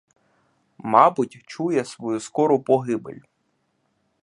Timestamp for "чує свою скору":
1.47-2.59